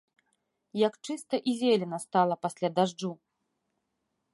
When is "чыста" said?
1.05-1.35